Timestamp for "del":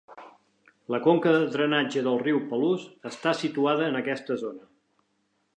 2.09-2.17